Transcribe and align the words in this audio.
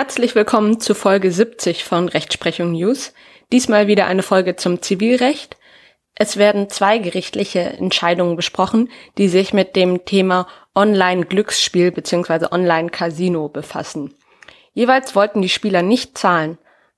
Herzlich 0.00 0.34
willkommen 0.34 0.80
zu 0.80 0.94
Folge 0.94 1.30
70 1.30 1.84
von 1.84 2.08
Rechtsprechung 2.08 2.72
News. 2.72 3.12
Diesmal 3.52 3.86
wieder 3.86 4.06
eine 4.06 4.22
Folge 4.22 4.56
zum 4.56 4.80
Zivilrecht. 4.80 5.58
Es 6.14 6.38
werden 6.38 6.70
zwei 6.70 6.96
gerichtliche 6.96 7.60
Entscheidungen 7.60 8.34
besprochen, 8.34 8.88
die 9.18 9.28
sich 9.28 9.52
mit 9.52 9.76
dem 9.76 10.06
Thema 10.06 10.46
Online-Glücksspiel 10.74 11.92
bzw. 11.92 12.46
Online-Casino 12.50 13.50
befassen. 13.50 14.14
Jeweils 14.72 15.14
wollten 15.14 15.42
die 15.42 15.50
Spieler 15.50 15.82
nicht 15.82 16.16
zahlen. 16.16 16.56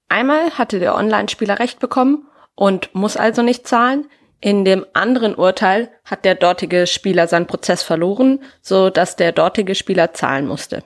Einmal 0.09 0.53
hatte 0.53 0.79
der 0.79 0.95
Online-Spieler 0.95 1.59
Recht 1.59 1.81
bekommen 1.81 2.29
und 2.55 2.95
muss 2.95 3.17
also 3.17 3.43
nicht 3.43 3.67
zahlen. 3.67 4.07
In 4.41 4.65
dem 4.65 4.87
anderen 4.93 5.35
Urteil 5.35 5.91
hat 6.05 6.25
der 6.25 6.37
dortige 6.37 6.87
Spieler 6.87 7.27
seinen 7.27 7.49
Prozess 7.49 7.83
verloren, 7.83 8.45
so 8.61 8.91
dass 8.91 9.17
der 9.17 9.33
dortige 9.33 9.75
Spieler 9.75 10.15
zahlen 10.15 10.47
musste. 10.47 10.85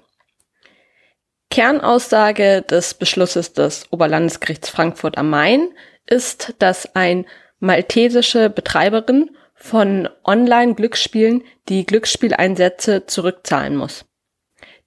Kernaussage 1.57 2.61
des 2.61 2.93
Beschlusses 2.93 3.55
des 3.55 3.91
Oberlandesgerichts 3.91 4.69
Frankfurt 4.69 5.17
am 5.17 5.31
Main 5.31 5.73
ist, 6.05 6.53
dass 6.59 6.95
ein 6.95 7.25
maltesische 7.61 8.51
Betreiberin 8.51 9.31
von 9.55 10.07
Online-Glücksspielen 10.23 11.45
die 11.71 11.87
Glücksspieleinsätze 11.87 13.07
zurückzahlen 13.07 13.75
muss. 13.75 14.05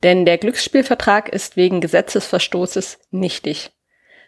Denn 0.03 0.25
der 0.25 0.37
Glücksspielvertrag 0.37 1.29
ist 1.29 1.57
wegen 1.57 1.81
Gesetzesverstoßes 1.81 2.99
nichtig. 3.09 3.71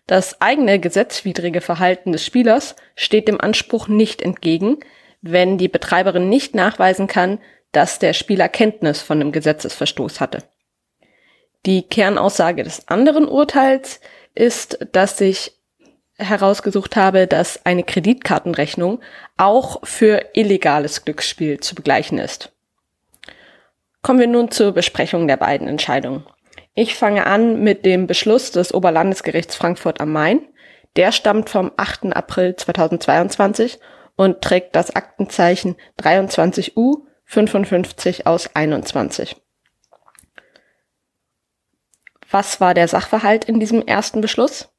Das 0.08 0.42
eigene 0.42 0.80
gesetzwidrige 0.80 1.62
Verhalten 1.62 2.12
des 2.12 2.26
Spielers 2.26 2.76
steht 2.96 3.28
dem 3.28 3.40
Anspruch 3.40 3.88
nicht 3.88 4.24
entgegen, 4.24 4.80
wenn 5.22 5.60
die 5.60 5.68
Betreiberin 5.68 6.28
nicht 6.28 6.56
nachweisen 6.56 7.06
kann, 7.06 7.38
dass 7.72 8.00
der 8.00 8.14
Spieler 8.14 8.50
Kenntnis 8.50 9.00
von 9.00 9.20
dem 9.20 9.32
Gesetzesverstoß 9.32 10.20
hatte. 10.20 10.42
Die 11.66 11.84
Kernaussage 11.84 12.64
des 12.64 12.88
anderen 12.88 13.28
Urteils 13.28 14.00
ist, 14.34 14.80
dass 14.92 15.22
ich 15.22 15.54
herausgesucht 16.16 16.96
habe, 16.96 17.28
dass 17.28 17.66
eine 17.66 17.84
Kreditkartenrechnung 17.84 19.00
auch 19.38 19.80
für 19.84 20.26
illegales 20.34 21.04
Glücksspiel 21.06 21.60
zu 21.60 21.76
begleichen 21.76 22.18
ist. 22.18 22.52
Kommen 24.02 24.20
wir 24.20 24.28
nun 24.28 24.50
zur 24.50 24.72
Besprechung 24.72 25.28
der 25.28 25.38
beiden 25.38 25.68
Entscheidungen. 25.68 26.26
Ich 26.74 26.96
fange 26.96 27.28
an 27.28 27.62
mit 27.62 27.86
dem 27.86 28.08
Beschluss 28.08 28.52
des 28.52 28.74
Oberlandesgerichts 28.74 29.56
Frankfurt 29.56 30.02
am 30.02 30.12
Main. 30.12 30.42
Der 30.96 31.12
stammt 31.12 31.50
vom 31.50 31.72
8. 31.78 32.16
April 32.16 32.56
2022 32.56 33.80
und 34.16 34.42
trägt 34.42 34.76
das 34.76 34.96
Aktenzeichen 34.96 35.76
23U 36.00 37.04
55 37.26 38.28
aus 38.28 38.56
21. 38.56 39.36
Was 42.32 42.62
war 42.62 42.74
der 42.74 42.88
Sachverhalt 42.88 43.46
in 43.46 43.60
diesem 43.60 43.86
ersten 43.86 44.22
Beschluss? 44.22 44.70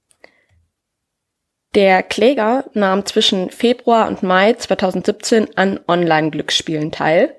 Der 1.75 2.03
Kläger 2.03 2.65
nahm 2.75 3.07
zwischen 3.07 3.51
Februar 3.51 4.09
und 4.09 4.23
Mai 4.23 4.55
2017 4.55 5.57
an 5.57 5.81
Online-Glücksspielen 5.87 6.93
teil, 6.93 7.35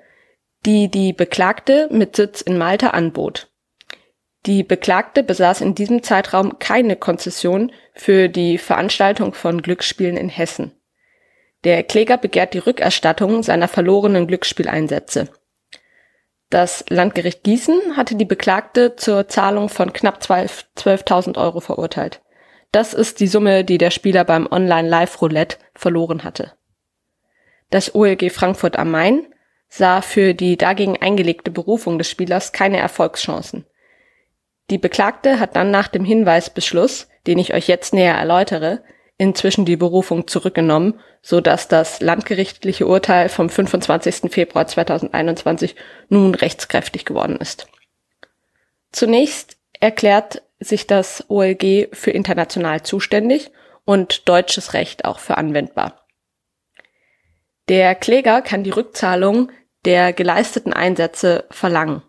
die 0.66 0.90
die 0.90 1.14
Beklagte 1.14 1.88
mit 1.92 2.16
Sitz 2.16 2.42
in 2.42 2.58
Malta 2.58 2.90
anbot. 2.90 3.52
Die 4.46 4.64
Beklagte 4.64 5.24
besaß 5.24 5.62
in 5.62 5.76
diesem 5.76 6.04
Zeitraum 6.04 6.60
keine 6.60 6.96
Konzession 6.96 7.72
für 7.94 8.28
die 8.28 8.58
Veranstaltung 8.58 9.34
von 9.34 9.62
Glücksspielen 9.62 10.18
in 10.18 10.30
Hessen. 10.30 10.72
Der 11.64 11.84
Kläger 11.84 12.18
begehrt 12.18 12.54
die 12.54 12.60
Rückerstattung 12.60 13.42
seiner 13.44 13.68
verlorenen 13.68 14.28
Glücksspieleinsätze. 14.28 15.30
Das 16.54 16.86
Landgericht 16.88 17.42
Gießen 17.42 17.98
hatte 17.98 18.14
die 18.14 18.26
Beklagte 18.26 18.96
zur 18.96 19.28
Zahlung 19.28 19.70
von 19.70 19.92
knapp 19.92 20.20
12.000 20.22 21.36
Euro 21.36 21.62
verurteilt. 21.62 22.22
Das 22.72 22.94
ist 22.94 23.20
die 23.20 23.26
Summe, 23.26 23.66
die 23.66 23.80
der 23.80 23.90
Spieler 23.90 24.24
beim 24.24 24.46
Online-Live-Roulette 24.46 25.58
verloren 25.74 26.24
hatte. 26.24 26.54
Das 27.72 27.96
OLG 27.96 28.30
Frankfurt 28.30 28.78
am 28.78 28.92
Main 28.92 29.26
sah 29.68 30.04
für 30.04 30.36
die 30.36 30.56
dagegen 30.56 30.96
eingelegte 31.02 31.50
Berufung 31.50 31.98
des 31.98 32.12
Spielers 32.12 32.52
keine 32.52 32.78
Erfolgschancen. 32.78 33.66
Die 34.70 34.78
Beklagte 34.78 35.40
hat 35.40 35.56
dann 35.56 35.72
nach 35.72 35.88
dem 35.88 36.06
Hinweisbeschluss, 36.06 37.08
den 37.26 37.40
ich 37.40 37.56
euch 37.56 37.68
jetzt 37.68 37.96
näher 37.96 38.14
erläutere, 38.14 38.84
inzwischen 39.18 39.66
die 39.66 39.78
Berufung 39.78 40.28
zurückgenommen, 40.28 41.00
so 41.22 41.40
dass 41.40 41.68
das 41.68 42.02
landgerichtliche 42.02 42.88
Urteil 42.88 43.30
vom 43.30 43.50
25. 43.50 44.32
Februar 44.32 44.68
2021 44.68 45.76
nun 46.10 46.36
rechtskräftig 46.36 47.06
geworden 47.06 47.38
ist. 47.38 47.68
Zunächst 48.92 49.58
erklärt 49.80 50.42
sich 50.60 50.88
das 50.88 51.26
OLG 51.30 51.90
für 51.94 52.12
international 52.12 52.84
zuständig 52.84 53.52
und 53.86 54.28
deutsches 54.30 54.74
Recht 54.74 55.06
auch 55.06 55.20
für 55.20 55.38
anwendbar. 55.38 56.06
Der 57.70 57.96
Kläger 57.96 58.42
kann 58.42 58.64
die 58.64 58.72
Rückzahlung 58.72 59.52
der 59.86 60.14
geleisteten 60.14 60.74
Einsätze 60.74 61.46
verlangen, 61.50 62.02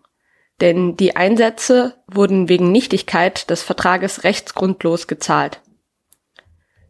denn 0.61 0.95
die 0.95 1.15
Einsätze 1.15 1.95
wurden 2.07 2.49
wegen 2.49 2.71
Nichtigkeit 2.71 3.49
des 3.49 3.63
Vertrages 3.63 4.23
rechtsgrundlos 4.23 5.07
gezahlt. 5.07 5.61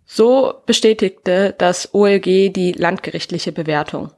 So 0.06 0.62
bestätigte 0.66 1.56
das 1.58 1.94
OLG 1.94 2.54
die 2.54 2.74
landgerichtliche 2.78 3.52
Bewertung. 3.52 4.12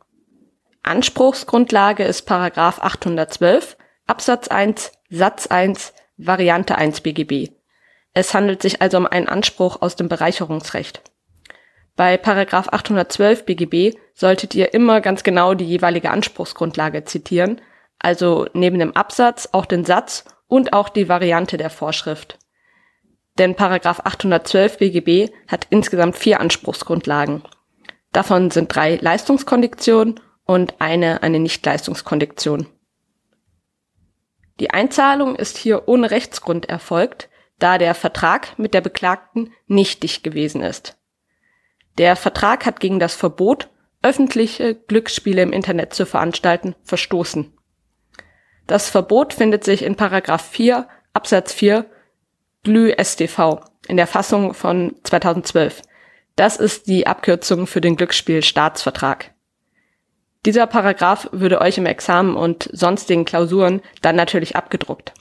Anspruchsgrundlage 0.83 2.03
ist 2.03 2.23
Paragraph 2.23 2.79
812 2.81 3.77
Absatz 4.05 4.47
1 4.47 4.91
Satz 5.09 5.47
1 5.47 5.93
Variante 6.17 6.77
1 6.77 7.01
BGB. 7.01 7.51
Es 8.13 8.33
handelt 8.33 8.61
sich 8.61 8.81
also 8.81 8.97
um 8.97 9.05
einen 9.05 9.27
Anspruch 9.27 9.81
aus 9.81 9.95
dem 9.95 10.09
Bereicherungsrecht. 10.09 11.01
Bei 11.95 12.17
Paragraph 12.17 12.69
812 12.69 13.45
BGB 13.45 13.97
solltet 14.13 14.55
ihr 14.55 14.73
immer 14.73 15.01
ganz 15.01 15.23
genau 15.23 15.53
die 15.53 15.65
jeweilige 15.65 16.09
Anspruchsgrundlage 16.11 17.05
zitieren, 17.05 17.61
also 17.99 18.47
neben 18.53 18.79
dem 18.79 18.95
Absatz 18.95 19.49
auch 19.51 19.65
den 19.65 19.85
Satz 19.85 20.25
und 20.47 20.73
auch 20.73 20.89
die 20.89 21.09
Variante 21.09 21.57
der 21.57 21.69
Vorschrift 21.69 22.37
denn 23.37 23.55
Paragraph 23.55 24.01
812 24.03 24.77
BGB 24.77 25.31
hat 25.47 25.67
insgesamt 25.69 26.15
vier 26.15 26.39
Anspruchsgrundlagen. 26.39 27.43
Davon 28.11 28.51
sind 28.51 28.73
drei 28.73 28.95
Leistungskonditionen 28.95 30.19
und 30.45 30.75
eine 30.79 31.23
eine 31.23 31.39
Nichtleistungskondition. 31.39 32.67
Die 34.59 34.71
Einzahlung 34.71 35.35
ist 35.35 35.57
hier 35.57 35.87
ohne 35.87 36.09
Rechtsgrund 36.09 36.67
erfolgt, 36.67 37.29
da 37.59 37.77
der 37.77 37.93
Vertrag 37.95 38.57
mit 38.57 38.73
der 38.73 38.81
Beklagten 38.81 39.51
nichtig 39.67 40.23
gewesen 40.23 40.61
ist. 40.61 40.97
Der 41.97 42.15
Vertrag 42.15 42.65
hat 42.65 42.79
gegen 42.79 42.99
das 42.99 43.15
Verbot, 43.15 43.69
öffentliche 44.01 44.75
Glücksspiele 44.75 45.41
im 45.41 45.51
Internet 45.51 45.93
zu 45.93 46.05
veranstalten, 46.05 46.75
verstoßen. 46.83 47.53
Das 48.67 48.89
Verbot 48.89 49.33
findet 49.33 49.63
sich 49.63 49.83
in 49.83 49.95
Paragraph 49.95 50.45
4 50.49 50.87
Absatz 51.13 51.53
4 51.53 51.85
GLÜ 52.67 52.91
StV 53.01 53.61
in 53.88 53.95
der 53.95 54.07
Fassung 54.07 54.53
von 54.53 54.94
2012. 55.03 55.81
Das 56.35 56.57
ist 56.57 56.88
die 56.88 57.07
Abkürzung 57.07 57.66
für 57.66 57.79
den 57.79 57.95
Glücksspielstaatsvertrag. 57.95 59.33
Dieser 60.45 60.67
Paragraph 60.67 61.29
würde 61.31 61.61
euch 61.61 61.77
im 61.77 61.85
Examen 61.85 62.35
und 62.35 62.69
sonstigen 62.73 63.23
Klausuren 63.23 63.81
dann 64.01 64.17
natürlich 64.17 64.57
abgedruckt. 64.57 65.13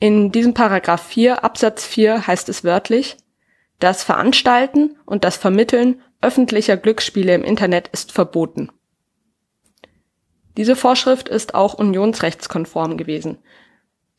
In 0.00 0.32
diesem 0.32 0.52
Paragraph 0.52 1.02
4 1.02 1.44
Absatz 1.44 1.86
4 1.86 2.26
heißt 2.26 2.50
es 2.50 2.62
wörtlich, 2.62 3.16
das 3.78 4.04
Veranstalten 4.04 4.98
und 5.06 5.24
das 5.24 5.38
Vermitteln 5.38 6.02
öffentlicher 6.20 6.76
Glücksspiele 6.76 7.34
im 7.34 7.42
Internet 7.42 7.88
ist 7.88 8.12
verboten. 8.12 8.70
Diese 10.58 10.76
Vorschrift 10.76 11.30
ist 11.30 11.54
auch 11.54 11.72
unionsrechtskonform 11.72 12.98
gewesen 12.98 13.38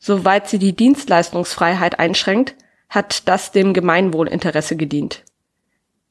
Soweit 0.04 0.48
sie 0.48 0.58
die 0.58 0.74
Dienstleistungsfreiheit 0.74 2.00
einschränkt, 2.00 2.56
hat 2.88 3.28
das 3.28 3.52
dem 3.52 3.72
Gemeinwohlinteresse 3.72 4.74
gedient. 4.74 5.22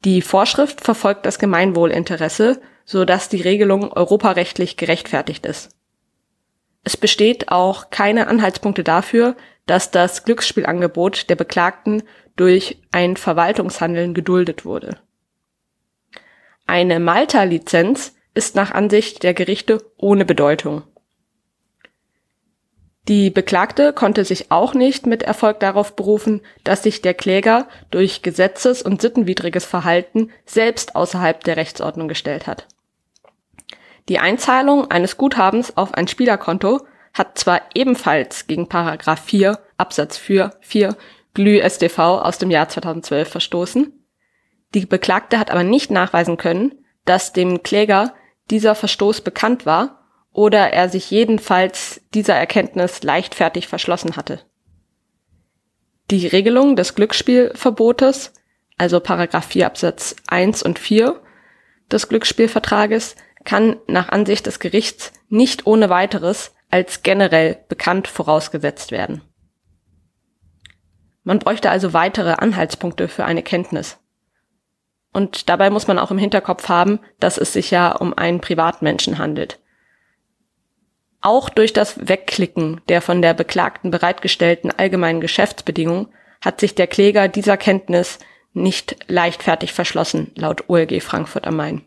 Die 0.05 0.21
Vorschrift 0.21 0.79
verfolgt 0.79 1.25
das 1.25 1.39
Gemeinwohlinteresse, 1.39 2.61
so 2.85 3.03
dass 3.03 3.27
die 3.27 3.41
Regelung 3.41 3.91
europarechtlich 3.91 4.77
gerechtfertigt 4.77 5.45
ist. 5.45 5.75
Es 6.85 6.95
besteht 6.95 7.51
auch 7.51 7.89
keine 7.89 8.27
Anhaltspunkte 8.27 8.85
dafür, 8.85 9.35
dass 9.65 9.91
das 9.91 10.23
Glücksspielangebot 10.23 11.29
der 11.29 11.35
Beklagten 11.35 12.03
durch 12.38 12.81
ein 12.93 13.17
Verwaltungshandeln 13.17 14.13
geduldet 14.13 14.63
wurde. 14.63 14.99
Eine 16.65 17.01
Malta-Lizenz 17.01 18.15
ist 18.33 18.55
nach 18.55 18.71
Ansicht 18.71 19.23
der 19.23 19.33
Gerichte 19.33 19.83
ohne 19.97 20.23
Bedeutung. 20.23 20.83
Die 23.07 23.31
Beklagte 23.31 23.94
konnte 23.94 24.24
sich 24.25 24.51
auch 24.51 24.74
nicht 24.75 25.07
mit 25.07 25.24
Erfolg 25.24 25.59
darauf 25.59 25.95
berufen, 25.95 26.42
dass 26.63 26.83
sich 26.83 27.01
der 27.01 27.15
Kläger 27.15 27.68
durch 27.89 28.21
gesetzes- 28.21 28.83
und 28.83 29.01
sittenwidriges 29.01 29.65
Verhalten 29.65 30.30
selbst 30.45 30.95
außerhalb 30.95 31.44
der 31.44 31.57
Rechtsordnung 31.57 32.07
gestellt 32.07 32.45
hat. 32.45 32.68
Die 34.07 34.19
Einzahlung 34.19 34.92
eines 34.92 35.18
Guthabens 35.18 35.77
auf 35.77 35.94
ein 35.95 36.07
Spielerkonto 36.07 36.86
hat 37.13 37.38
zwar 37.38 37.62
ebenfalls 37.74 38.48
gegen 38.48 38.69
Paragraph 38.69 39.24
4 39.24 39.59
Absatz 39.77 40.18
4, 40.18 40.51
4 40.62 40.95
Glü 41.33 41.62
STV 41.68 41.98
aus 41.98 42.38
dem 42.38 42.51
Jahr 42.51 42.69
2012 42.69 43.30
verstoßen. 43.30 44.06
Die 44.74 44.86
Beklagte 44.86 45.39
hat 45.39 45.50
aber 45.50 45.63
nicht 45.63 45.92
nachweisen 45.92 46.38
können, 46.38 46.86
dass 47.06 47.33
dem 47.33 47.63
Kläger 47.63 48.13
dieser 48.50 48.75
Verstoß 48.75 49.21
bekannt 49.21 49.65
war 49.65 50.00
oder 50.33 50.71
er 50.71 50.89
sich 50.89 51.11
jedenfalls 51.11 52.01
dieser 52.13 52.35
Erkenntnis 52.35 53.03
leichtfertig 53.03 53.67
verschlossen 53.67 54.15
hatte. 54.15 54.41
Die 56.09 56.27
Regelung 56.27 56.75
des 56.75 56.95
Glücksspielverbotes, 56.95 58.33
also 58.77 58.99
Paragraph 58.99 59.45
4 59.45 59.65
Absatz 59.65 60.15
1 60.27 60.63
und 60.63 60.79
4 60.79 61.21
des 61.91 62.09
Glücksspielvertrages, 62.09 63.15
kann 63.43 63.77
nach 63.87 64.09
Ansicht 64.09 64.45
des 64.45 64.59
Gerichts 64.59 65.13
nicht 65.29 65.65
ohne 65.65 65.89
weiteres 65.89 66.53
als 66.69 67.03
generell 67.03 67.63
bekannt 67.67 68.07
vorausgesetzt 68.07 68.91
werden. 68.91 69.21
Man 71.23 71.39
bräuchte 71.39 71.69
also 71.69 71.93
weitere 71.93 72.33
Anhaltspunkte 72.33 73.07
für 73.07 73.25
eine 73.25 73.43
Kenntnis. 73.43 73.99
Und 75.13 75.49
dabei 75.49 75.69
muss 75.69 75.87
man 75.87 75.99
auch 75.99 76.11
im 76.11 76.17
Hinterkopf 76.17 76.67
haben, 76.69 76.99
dass 77.19 77.37
es 77.37 77.53
sich 77.53 77.71
ja 77.71 77.91
um 77.91 78.13
einen 78.17 78.41
Privatmenschen 78.41 79.17
handelt. 79.17 79.60
Auch 81.21 81.50
durch 81.50 81.71
das 81.71 82.07
Wegklicken 82.07 82.81
der 82.89 83.01
von 83.01 83.21
der 83.21 83.35
Beklagten 83.35 83.91
bereitgestellten 83.91 84.71
allgemeinen 84.71 85.21
Geschäftsbedingungen 85.21 86.07
hat 86.41 86.59
sich 86.59 86.73
der 86.73 86.88
Kläger 86.88 87.27
dieser 87.27 87.57
Kenntnis 87.57 88.18
nicht 88.53 88.95
leichtfertig 89.07 89.71
verschlossen, 89.71 90.31
laut 90.35 90.68
OLG 90.68 91.01
Frankfurt 91.01 91.45
am 91.45 91.56
Main. 91.56 91.85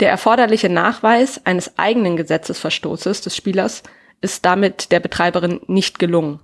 Der 0.00 0.08
erforderliche 0.08 0.68
Nachweis 0.68 1.44
eines 1.44 1.78
eigenen 1.78 2.16
Gesetzesverstoßes 2.16 3.20
des 3.20 3.36
Spielers 3.36 3.82
ist 4.20 4.44
damit 4.44 4.92
der 4.92 5.00
Betreiberin 5.00 5.60
nicht 5.66 5.98
gelungen. 5.98 6.40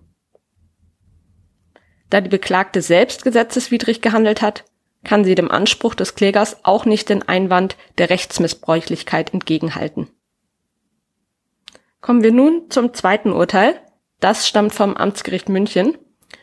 Da 2.11 2.21
die 2.21 2.29
Beklagte 2.29 2.83
selbst 2.83 3.23
gesetzeswidrig 3.23 4.03
gehandelt 4.03 4.43
hat, 4.43 4.65
kann 5.05 5.25
sie 5.25 5.35
dem 5.35 5.51
Anspruch 5.51 5.95
des 5.95 6.17
Klägers 6.17 6.65
auch 6.65 6.85
nicht 6.85 7.09
den 7.09 7.27
Einwand 7.27 7.77
der 7.99 8.11
Rechtsmissbräuchlichkeit 8.11 9.33
entgegenhalten. 9.33 10.09
Kommen 12.01 12.23
wir 12.23 12.33
nun 12.33 12.71
zum 12.71 12.95
zweiten 12.95 13.33
Urteil. 13.33 13.81
Das 14.21 14.47
stammt 14.49 14.75
vom 14.75 14.97
Amtsgericht 14.97 15.49
München. 15.49 15.99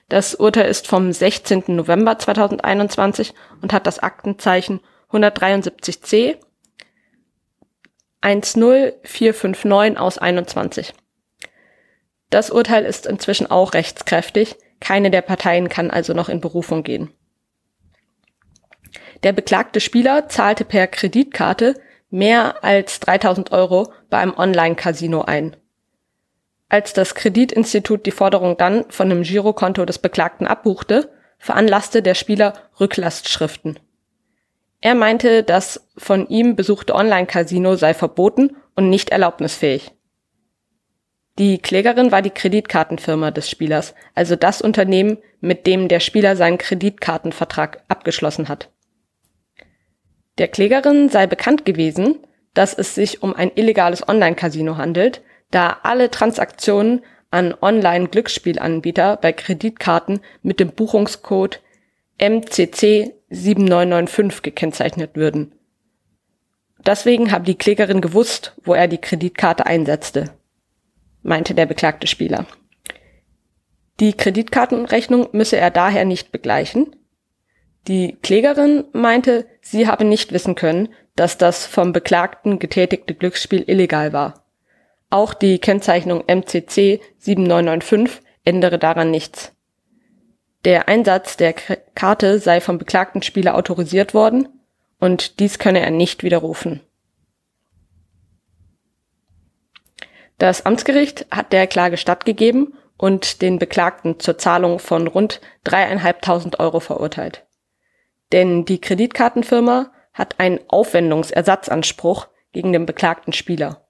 Das 0.10 0.36
Urteil 0.36 0.70
ist 0.70 0.88
vom 0.88 1.12
16. 1.12 1.64
November 1.68 2.18
2021 2.20 3.34
und 3.62 3.74
hat 3.74 3.88
das 3.88 4.00
Aktenzeichen 4.00 4.82
173c 5.12 6.38
10459 8.22 10.00
aus 10.00 10.18
21. 10.18 10.94
Das 12.30 12.50
Urteil 12.50 12.86
ist 12.86 13.06
inzwischen 13.06 13.50
auch 13.50 13.74
rechtskräftig. 13.74 14.58
Keine 14.80 15.12
der 15.12 15.22
Parteien 15.22 15.70
kann 15.70 15.92
also 15.92 16.14
noch 16.14 16.28
in 16.28 16.42
Berufung 16.42 16.84
gehen. 16.84 17.12
Der 19.24 19.32
beklagte 19.32 19.80
Spieler 19.80 20.28
zahlte 20.28 20.66
per 20.66 20.88
Kreditkarte 20.88 21.76
mehr 22.16 22.64
als 22.64 23.00
3000 23.02 23.52
Euro 23.52 23.92
bei 24.10 24.18
einem 24.18 24.34
Online-Casino 24.36 25.22
ein. 25.22 25.56
Als 26.70 26.94
das 26.94 27.14
Kreditinstitut 27.14 28.06
die 28.06 28.12
Forderung 28.12 28.58
dann 28.58 28.86
von 28.90 29.10
dem 29.10 29.24
Girokonto 29.24 29.86
des 29.86 30.00
Beklagten 30.00 30.48
abbuchte, 30.48 31.12
veranlasste 31.38 32.02
der 32.02 32.16
Spieler 32.16 32.54
Rücklastschriften. 32.80 33.80
Er 34.82 34.96
meinte, 34.96 35.44
das 35.44 35.88
von 35.98 36.28
ihm 36.28 36.56
besuchte 36.56 36.96
Online-Casino 36.96 37.76
sei 37.76 37.94
verboten 37.94 38.56
und 38.76 38.90
nicht 38.90 39.10
erlaubnisfähig. 39.10 39.92
Die 41.38 41.58
Klägerin 41.58 42.14
war 42.14 42.22
die 42.22 42.30
Kreditkartenfirma 42.30 43.32
des 43.32 43.50
Spielers, 43.50 43.94
also 44.14 44.38
das 44.38 44.62
Unternehmen, 44.62 45.18
mit 45.42 45.68
dem 45.68 45.90
der 45.90 46.00
Spieler 46.00 46.38
seinen 46.38 46.58
Kreditkartenvertrag 46.58 47.84
abgeschlossen 47.90 48.48
hat. 48.48 48.70
Der 50.38 50.48
Klägerin 50.48 51.10
sei 51.10 51.28
bekannt 51.28 51.66
gewesen, 51.66 52.20
dass 52.54 52.74
es 52.74 52.96
sich 52.96 53.24
um 53.24 53.36
ein 53.36 53.52
illegales 53.56 54.08
Online-Casino 54.08 54.78
handelt, 54.78 55.22
da 55.52 55.78
alle 55.84 56.12
Transaktionen 56.12 57.04
an 57.32 57.54
Online-Glücksspielanbieter 57.60 59.18
bei 59.18 59.34
Kreditkarten 59.34 60.22
mit 60.42 60.60
dem 60.60 60.70
Buchungscode 60.70 61.62
MCC 62.18 63.14
7995 63.30 64.42
gekennzeichnet 64.42 65.16
würden. 65.16 65.54
Deswegen 66.86 67.32
habe 67.32 67.46
die 67.46 67.58
Klägerin 67.58 68.02
gewusst, 68.02 68.54
wo 68.64 68.74
er 68.74 68.88
die 68.88 69.00
Kreditkarte 69.00 69.66
einsetzte, 69.66 70.32
meinte 71.24 71.56
der 71.56 71.66
beklagte 71.66 72.08
Spieler. 72.08 72.46
Die 74.00 74.14
Kreditkartenrechnung 74.14 75.30
müsse 75.32 75.58
er 75.58 75.72
daher 75.72 76.06
nicht 76.06 76.32
begleichen, 76.32 76.96
die 77.88 78.18
Klägerin 78.22 78.86
meinte, 78.94 79.46
sie 79.62 79.88
habe 79.88 80.06
nicht 80.06 80.32
wissen 80.32 80.56
können, 80.56 80.90
dass 81.16 81.38
das 81.38 81.66
vom 81.66 81.94
Beklagten 81.94 82.60
getätigte 82.60 83.14
Glücksspiel 83.14 83.64
illegal 83.68 84.12
war. 84.12 84.46
Auch 85.10 85.34
die 85.34 85.60
Kennzeichnung 85.60 86.24
MCC 86.28 87.00
7995 87.20 88.22
ändere 88.44 88.80
daran 88.80 89.12
nichts. 89.12 89.54
Der 90.66 90.88
Einsatz 90.88 91.38
der 91.38 91.54
Karte 91.54 92.40
sei 92.40 92.60
vom 92.60 92.80
beklagten 92.80 93.22
Spieler 93.22 93.56
autorisiert 93.56 94.14
worden 94.14 94.50
und 95.00 95.40
dies 95.40 95.60
könne 95.60 95.80
er 95.80 95.92
nicht 95.92 96.24
widerrufen. 96.24 96.82
Das 100.38 100.66
Amtsgericht 100.66 101.28
hat 101.32 101.54
der 101.54 101.68
Klage 101.68 101.98
stattgegeben 101.98 102.74
und 102.98 103.42
den 103.42 103.60
Beklagten 103.60 104.20
zur 104.20 104.38
Zahlung 104.38 104.80
von 104.80 105.08
rund 105.08 105.40
dreieinhalbtausend 105.64 106.60
Euro 106.60 106.80
verurteilt. 106.80 107.46
Denn 108.32 108.66
die 108.66 108.82
Kreditkartenfirma 108.82 109.92
hat 110.14 110.40
einen 110.40 110.60
Aufwendungsersatzanspruch 110.68 112.28
gegen 112.52 112.74
den 112.74 112.86
beklagten 112.86 113.34
Spieler. 113.34 113.88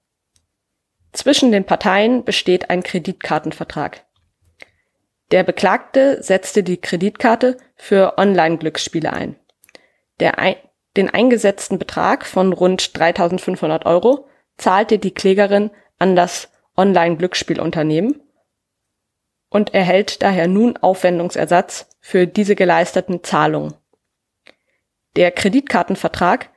Zwischen 1.12 1.52
den 1.52 1.64
Parteien 1.64 2.24
besteht 2.24 2.68
ein 2.68 2.82
Kreditkartenvertrag. 2.82 4.04
Der 5.30 5.42
Beklagte 5.42 6.22
setzte 6.22 6.62
die 6.62 6.76
Kreditkarte 6.76 7.56
für 7.74 8.18
Online-Glücksspiele 8.18 9.12
ein. 9.12 9.36
Ein, 10.20 10.56
den 10.96 11.10
eingesetzten 11.10 11.78
Betrag 11.78 12.26
von 12.26 12.52
rund 12.52 12.96
3500 12.98 13.86
Euro 13.86 14.28
zahlte 14.56 14.98
die 14.98 15.12
Klägerin 15.12 15.70
an 15.98 16.16
das 16.16 16.50
Online-Glücksspielunternehmen 16.76 18.22
und 19.48 19.74
erhält 19.74 20.22
daher 20.22 20.48
nun 20.48 20.76
Aufwendungsersatz 20.76 21.88
für 22.00 22.26
diese 22.26 22.54
geleisteten 22.54 23.24
Zahlungen. 23.24 23.74
Der 25.16 25.30
Kreditkartenvertrag 25.30 26.50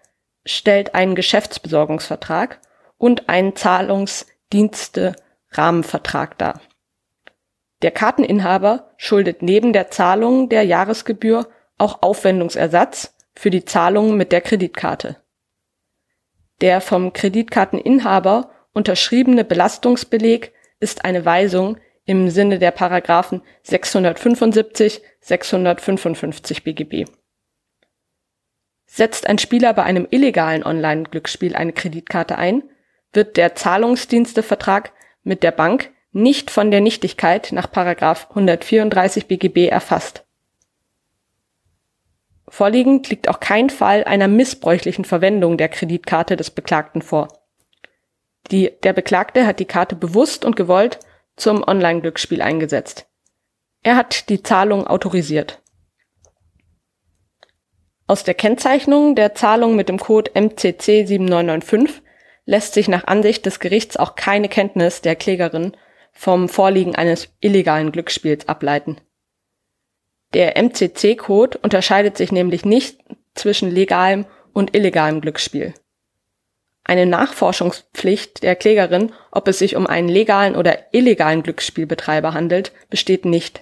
stellt 0.45 0.93
einen 0.93 1.15
Geschäftsbesorgungsvertrag 1.15 2.59
und 2.97 3.29
einen 3.29 3.55
Zahlungsdienste-Rahmenvertrag 3.55 6.37
dar. 6.37 6.59
Der 7.81 7.91
Karteninhaber 7.91 8.91
schuldet 8.97 9.41
neben 9.41 9.71
der 9.71 9.91
Zahlung 9.91 10.49
der 10.49 10.63
Jahresgebühr 10.63 11.47
auch 11.77 12.01
Aufwendungsersatz 12.01 13.15
für 13.33 13.49
die 13.49 13.63
Zahlung 13.63 14.17
mit 14.17 14.33
der 14.33 14.41
Kreditkarte. 14.41 15.15
Der 16.59 16.81
vom 16.81 17.13
Kreditkarteninhaber 17.13 18.51
unterschriebene 18.73 19.45
Belastungsbeleg 19.45 20.51
ist 20.81 21.05
eine 21.05 21.23
Weisung 21.23 21.77
im 22.03 22.29
Sinne 22.29 22.59
der 22.59 22.71
Paragraphen 22.71 23.41
675, 23.63 25.01
655 25.21 26.65
BGB. 26.65 27.05
Setzt 28.91 29.27
ein 29.27 29.37
Spieler 29.37 29.73
bei 29.73 29.83
einem 29.83 30.07
illegalen 30.09 30.63
Online-Glücksspiel 30.63 31.55
eine 31.55 31.73
Kreditkarte 31.73 32.39
ein, 32.39 32.63
wird 33.13 33.37
der 33.37 33.53
Zahlungsdienstevertrag 33.53 34.91
mit 35.23 35.43
der 35.43 35.51
Bank 35.51 35.91
nicht 36.11 36.49
von 36.49 36.71
der 36.71 36.81
Nichtigkeit 36.81 37.51
nach 37.51 37.71
134 37.71 39.27
BGB 39.27 39.67
erfasst. 39.67 40.25
Vorliegend 42.47 43.07
liegt 43.11 43.29
auch 43.29 43.39
kein 43.39 43.69
Fall 43.69 44.05
einer 44.05 44.27
missbräuchlichen 44.27 45.05
Verwendung 45.05 45.57
der 45.59 45.69
Kreditkarte 45.69 46.35
des 46.35 46.49
Beklagten 46.49 47.03
vor. 47.03 47.27
Die, 48.49 48.71
der 48.81 48.93
Beklagte 48.93 49.45
hat 49.45 49.59
die 49.59 49.65
Karte 49.65 49.95
bewusst 49.95 50.43
und 50.45 50.55
gewollt 50.55 50.99
zum 51.35 51.63
Online-Glücksspiel 51.63 52.41
eingesetzt. 52.41 53.07
Er 53.83 53.95
hat 53.95 54.29
die 54.29 54.41
Zahlung 54.41 54.87
autorisiert. 54.87 55.61
Aus 58.09 58.23
der 58.23 58.33
Kennzeichnung 58.33 59.13
der 59.13 59.35
Zahlung 59.35 59.75
mit 59.75 59.87
dem 59.87 59.99
Code 59.99 60.31
MCC 60.33 61.05
7995 61.05 62.01
lässt 62.45 62.73
sich 62.73 62.87
nach 62.87 63.03
Ansicht 63.03 63.45
des 63.45 63.59
Gerichts 63.59 63.97
auch 63.97 64.15
keine 64.15 64.49
Kenntnis 64.49 65.01
der 65.01 65.15
Klägerin 65.15 65.77
vom 66.11 66.49
Vorliegen 66.49 66.95
eines 66.95 67.29
illegalen 67.39 67.91
Glücksspiels 67.91 68.47
ableiten. 68.47 68.99
Der 70.33 70.57
MCC-Code 70.57 71.59
unterscheidet 71.59 72.17
sich 72.17 72.31
nämlich 72.31 72.65
nicht 72.65 72.97
zwischen 73.35 73.69
legalem 73.69 74.25
und 74.53 74.75
illegalem 74.75 75.21
Glücksspiel. 75.21 75.75
Eine 76.83 77.05
Nachforschungspflicht 77.05 78.41
der 78.41 78.55
Klägerin, 78.55 79.13
ob 79.29 79.47
es 79.47 79.59
sich 79.59 79.75
um 79.75 79.85
einen 79.85 80.09
legalen 80.09 80.55
oder 80.55 80.95
illegalen 80.95 81.43
Glücksspielbetreiber 81.43 82.33
handelt, 82.33 82.71
besteht 82.89 83.25
nicht. 83.25 83.61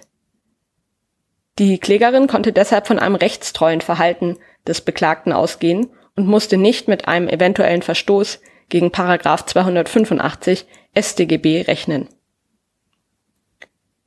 Die 1.58 1.78
Klägerin 1.78 2.28
konnte 2.28 2.52
deshalb 2.52 2.86
von 2.86 3.00
einem 3.00 3.16
rechtstreuen 3.16 3.80
Verhalten 3.80 4.36
des 4.66 4.80
Beklagten 4.80 5.32
ausgehen 5.32 5.90
und 6.14 6.28
musste 6.28 6.56
nicht 6.56 6.86
mit 6.86 7.08
einem 7.08 7.28
eventuellen 7.28 7.82
Verstoß 7.82 8.40
gegen 8.68 8.92
Paragraph 8.92 9.44
285 9.46 10.66
StGB 10.96 11.62
rechnen. 11.62 12.08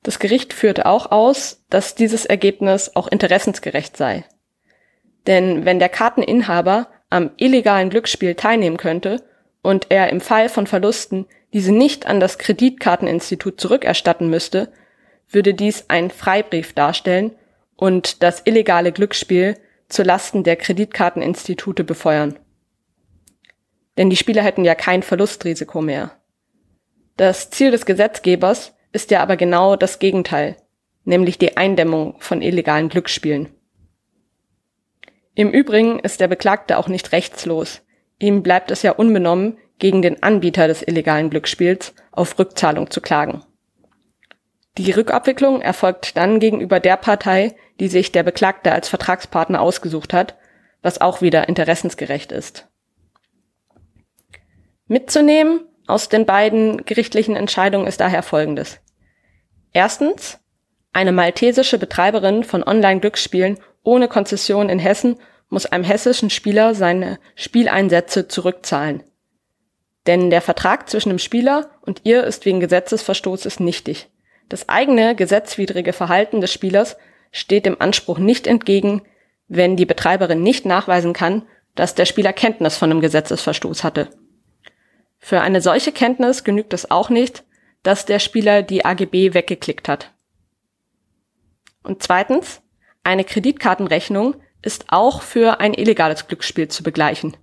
Das 0.03 0.19
Gericht 0.19 0.53
führte 0.53 0.85
auch 0.85 1.11
aus, 1.11 1.63
dass 1.69 1.93
dieses 1.93 2.25
Ergebnis 2.25 2.95
auch 2.95 3.07
interessensgerecht 3.07 3.97
sei. 3.97 4.23
Denn 5.27 5.65
wenn 5.65 5.77
der 5.77 5.89
Karteninhaber 5.89 6.87
am 7.09 7.31
illegalen 7.37 7.89
Glücksspiel 7.89 8.35
teilnehmen 8.35 8.77
könnte 8.77 9.23
und 9.61 9.87
er 9.89 10.09
im 10.09 10.21
Fall 10.21 10.47
von 10.47 10.67
Verlusten 10.67 11.27
diese 11.53 11.73
nicht 11.73 12.07
an 12.07 12.19
das 12.19 12.37
Kreditkarteninstitut 12.37 13.59
zurückerstatten 13.59 14.29
müsste, 14.29 14.71
würde 15.29 15.53
dies 15.53 15.85
einen 15.89 16.09
Freibrief 16.09 16.73
darstellen 16.73 17.35
und 17.81 18.21
das 18.21 18.43
illegale 18.45 18.91
Glücksspiel 18.91 19.57
zu 19.89 20.03
Lasten 20.03 20.43
der 20.43 20.55
Kreditkarteninstitute 20.55 21.83
befeuern. 21.83 22.37
Denn 23.97 24.11
die 24.11 24.15
Spieler 24.15 24.43
hätten 24.43 24.63
ja 24.63 24.75
kein 24.75 25.01
Verlustrisiko 25.01 25.81
mehr. 25.81 26.11
Das 27.17 27.49
Ziel 27.49 27.71
des 27.71 27.87
Gesetzgebers 27.87 28.75
ist 28.91 29.09
ja 29.09 29.23
aber 29.23 29.35
genau 29.35 29.75
das 29.75 29.97
Gegenteil, 29.97 30.57
nämlich 31.05 31.39
die 31.39 31.57
Eindämmung 31.57 32.17
von 32.19 32.43
illegalen 32.43 32.87
Glücksspielen. 32.87 33.49
Im 35.33 35.49
Übrigen 35.49 35.97
ist 35.97 36.19
der 36.19 36.27
Beklagte 36.27 36.77
auch 36.77 36.87
nicht 36.87 37.11
rechtslos. 37.13 37.81
Ihm 38.19 38.43
bleibt 38.43 38.69
es 38.69 38.83
ja 38.83 38.91
unbenommen, 38.91 39.57
gegen 39.79 40.03
den 40.03 40.21
Anbieter 40.21 40.67
des 40.67 40.87
illegalen 40.87 41.31
Glücksspiels 41.31 41.95
auf 42.11 42.37
Rückzahlung 42.37 42.91
zu 42.91 43.01
klagen. 43.01 43.43
Die 44.77 44.91
Rückabwicklung 44.91 45.61
erfolgt 45.61 46.15
dann 46.17 46.39
gegenüber 46.39 46.79
der 46.79 46.97
Partei, 46.97 47.55
die 47.79 47.87
sich 47.87 48.11
der 48.11 48.23
Beklagte 48.23 48.71
als 48.71 48.87
Vertragspartner 48.87 49.61
ausgesucht 49.61 50.13
hat, 50.13 50.37
was 50.81 51.01
auch 51.01 51.21
wieder 51.21 51.49
interessensgerecht 51.49 52.31
ist. 52.31 52.67
Mitzunehmen 54.87 55.61
aus 55.87 56.09
den 56.09 56.25
beiden 56.25 56.85
gerichtlichen 56.85 57.35
Entscheidungen 57.35 57.87
ist 57.87 58.01
daher 58.01 58.23
Folgendes. 58.23 58.79
Erstens, 59.73 60.39
eine 60.93 61.11
maltesische 61.11 61.77
Betreiberin 61.77 62.43
von 62.43 62.63
Online-Glücksspielen 62.63 63.59
ohne 63.83 64.07
Konzession 64.07 64.69
in 64.69 64.79
Hessen 64.79 65.17
muss 65.49 65.65
einem 65.65 65.83
hessischen 65.83 66.29
Spieler 66.29 66.75
seine 66.75 67.19
Spieleinsätze 67.35 68.27
zurückzahlen. 68.27 69.03
Denn 70.07 70.29
der 70.29 70.41
Vertrag 70.41 70.89
zwischen 70.89 71.09
dem 71.09 71.19
Spieler 71.19 71.71
und 71.81 72.01
ihr 72.03 72.23
ist 72.23 72.45
wegen 72.45 72.59
Gesetzesverstoßes 72.59 73.59
nichtig. 73.59 74.09
Das 74.51 74.67
eigene 74.67 75.15
gesetzwidrige 75.15 75.93
Verhalten 75.93 76.41
des 76.41 76.51
Spielers 76.51 76.97
steht 77.31 77.65
dem 77.65 77.79
Anspruch 77.79 78.17
nicht 78.17 78.47
entgegen, 78.47 79.01
wenn 79.47 79.77
die 79.77 79.85
Betreiberin 79.85 80.43
nicht 80.43 80.65
nachweisen 80.65 81.13
kann, 81.13 81.43
dass 81.73 81.95
der 81.95 82.03
Spieler 82.03 82.33
Kenntnis 82.33 82.75
von 82.75 82.91
einem 82.91 82.99
Gesetzesverstoß 82.99 83.85
hatte. 83.85 84.09
Für 85.19 85.39
eine 85.39 85.61
solche 85.61 85.93
Kenntnis 85.93 86.43
genügt 86.43 86.73
es 86.73 86.91
auch 86.91 87.09
nicht, 87.09 87.45
dass 87.83 88.05
der 88.05 88.19
Spieler 88.19 88.61
die 88.61 88.83
AGB 88.83 89.33
weggeklickt 89.33 89.87
hat. 89.87 90.11
Und 91.81 92.03
zweitens, 92.03 92.61
eine 93.05 93.23
Kreditkartenrechnung 93.23 94.35
ist 94.61 94.87
auch 94.89 95.21
für 95.21 95.61
ein 95.61 95.73
illegales 95.73 96.27
Glücksspiel 96.27 96.67
zu 96.67 96.83
begleichen. 96.83 97.37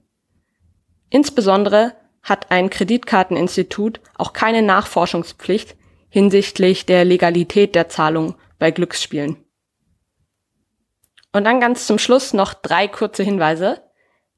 Insbesondere 1.09 1.95
hat 2.23 2.51
ein 2.51 2.69
Kreditkarteninstitut 2.69 4.03
auch 4.19 4.35
keine 4.35 4.61
Nachforschungspflicht 4.61 5.78
hinsichtlich 6.09 6.87
der 6.87 7.05
Legalität 7.05 7.75
der 7.75 7.89
Zahlung 7.89 8.37
bei 8.59 8.71
Glücksspielen. 8.71 9.45
Und 11.33 11.45
dann 11.45 11.61
ganz 11.61 11.87
zum 11.87 11.99
Schluss 11.99 12.33
noch 12.33 12.55
drei 12.55 12.89
kurze 12.89 13.23
Hinweise. 13.23 13.83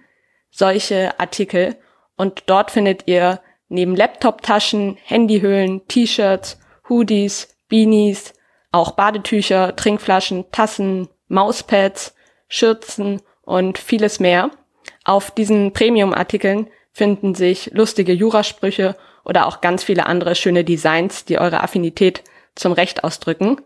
solche 0.49 1.19
Artikel 1.19 1.75
und 2.15 2.43
dort 2.45 2.71
findet 2.71 3.07
ihr 3.07 3.41
neben 3.73 3.95
Laptoptaschen, 3.95 4.97
Handyhüllen, 5.03 5.87
T-Shirts, 5.87 6.59
Hoodies, 6.87 7.57
Beanies, 7.67 8.33
auch 8.71 8.91
Badetücher, 8.91 9.75
Trinkflaschen, 9.75 10.45
Tassen, 10.51 11.09
Mauspads, 11.27 12.15
Schürzen 12.47 13.21
und 13.41 13.77
vieles 13.77 14.19
mehr. 14.19 14.51
Auf 15.03 15.31
diesen 15.31 15.73
Premium-Artikeln 15.73 16.67
finden 16.91 17.35
sich 17.35 17.71
lustige 17.73 18.13
Jurasprüche 18.13 18.95
oder 19.25 19.47
auch 19.47 19.61
ganz 19.61 19.83
viele 19.83 20.05
andere 20.05 20.35
schöne 20.35 20.63
Designs, 20.63 21.25
die 21.25 21.39
eure 21.39 21.61
Affinität 21.61 22.23
zum 22.55 22.73
Recht 22.73 23.03
ausdrücken. 23.03 23.57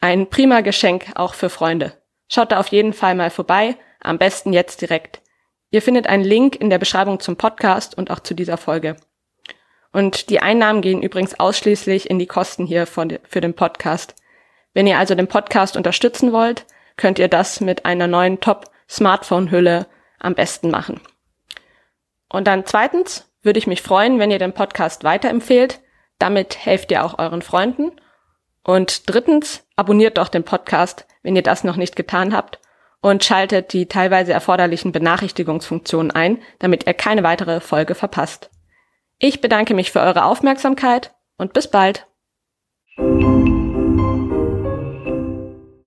Ein 0.00 0.28
prima 0.28 0.60
Geschenk 0.60 1.06
auch 1.14 1.34
für 1.34 1.48
Freunde. 1.48 1.94
Schaut 2.28 2.52
da 2.52 2.60
auf 2.60 2.68
jeden 2.68 2.92
Fall 2.92 3.14
mal 3.14 3.30
vorbei, 3.30 3.76
am 4.00 4.18
besten 4.18 4.52
jetzt 4.52 4.82
direkt. 4.82 5.20
Ihr 5.70 5.82
findet 5.82 6.06
einen 6.06 6.24
Link 6.24 6.56
in 6.56 6.70
der 6.70 6.78
Beschreibung 6.78 7.20
zum 7.20 7.36
Podcast 7.36 7.96
und 7.96 8.10
auch 8.10 8.20
zu 8.20 8.34
dieser 8.34 8.56
Folge. 8.56 8.96
Und 9.98 10.30
die 10.30 10.38
Einnahmen 10.38 10.80
gehen 10.80 11.02
übrigens 11.02 11.40
ausschließlich 11.40 12.08
in 12.08 12.20
die 12.20 12.28
Kosten 12.28 12.66
hier 12.66 12.86
für 12.86 13.40
den 13.40 13.54
Podcast. 13.54 14.14
Wenn 14.72 14.86
ihr 14.86 14.96
also 14.96 15.16
den 15.16 15.26
Podcast 15.26 15.76
unterstützen 15.76 16.32
wollt, 16.32 16.66
könnt 16.96 17.18
ihr 17.18 17.26
das 17.26 17.60
mit 17.60 17.84
einer 17.84 18.06
neuen 18.06 18.38
Top-Smartphone-Hülle 18.38 19.88
am 20.20 20.36
besten 20.36 20.70
machen. 20.70 21.00
Und 22.28 22.46
dann 22.46 22.64
zweitens 22.64 23.28
würde 23.42 23.58
ich 23.58 23.66
mich 23.66 23.82
freuen, 23.82 24.20
wenn 24.20 24.30
ihr 24.30 24.38
den 24.38 24.52
Podcast 24.52 25.02
weiterempfehlt. 25.02 25.80
Damit 26.20 26.64
helft 26.64 26.92
ihr 26.92 27.04
auch 27.04 27.18
euren 27.18 27.42
Freunden. 27.42 27.90
Und 28.62 29.10
drittens, 29.10 29.66
abonniert 29.74 30.16
doch 30.16 30.28
den 30.28 30.44
Podcast, 30.44 31.08
wenn 31.24 31.34
ihr 31.34 31.42
das 31.42 31.64
noch 31.64 31.74
nicht 31.74 31.96
getan 31.96 32.32
habt 32.32 32.60
und 33.00 33.24
schaltet 33.24 33.72
die 33.72 33.86
teilweise 33.86 34.32
erforderlichen 34.32 34.92
Benachrichtigungsfunktionen 34.92 36.12
ein, 36.12 36.40
damit 36.60 36.86
ihr 36.86 36.94
keine 36.94 37.24
weitere 37.24 37.58
Folge 37.58 37.96
verpasst. 37.96 38.48
Ich 39.20 39.40
bedanke 39.40 39.74
mich 39.74 39.90
für 39.90 40.00
eure 40.00 40.24
Aufmerksamkeit 40.24 41.14
und 41.38 41.52
bis 41.52 41.68
bald. 41.68 42.06